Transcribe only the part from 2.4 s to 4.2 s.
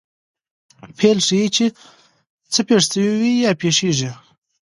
څه پېښ سوي دي یا پېښېږي.